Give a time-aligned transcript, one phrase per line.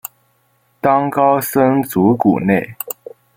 [0.81, 2.75] 当高僧祖古内。